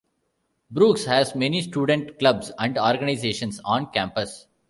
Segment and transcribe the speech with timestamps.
[0.71, 4.47] Brooks has many student clubs and organizations on campus.